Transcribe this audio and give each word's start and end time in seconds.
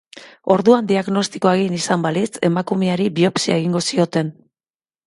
Orduan 0.53 0.87
diagnostikoa 0.91 1.53
egin 1.59 1.77
izan 1.81 2.07
balitz, 2.07 2.33
emakumeari 2.51 3.07
biopsia 3.21 3.63
egingo 3.63 3.85
zioten. 3.93 4.35